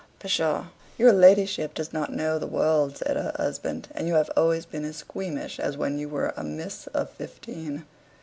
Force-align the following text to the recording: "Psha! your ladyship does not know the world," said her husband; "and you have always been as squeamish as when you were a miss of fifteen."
"Psha! 0.17 0.69
your 0.97 1.13
ladyship 1.13 1.75
does 1.75 1.93
not 1.93 2.11
know 2.11 2.39
the 2.39 2.47
world," 2.47 2.97
said 2.97 3.15
her 3.15 3.33
husband; 3.37 3.87
"and 3.93 4.07
you 4.07 4.15
have 4.15 4.31
always 4.35 4.65
been 4.65 4.83
as 4.83 4.95
squeamish 4.97 5.59
as 5.59 5.77
when 5.77 5.99
you 5.99 6.09
were 6.09 6.33
a 6.35 6.43
miss 6.43 6.87
of 6.87 7.11
fifteen." 7.11 7.85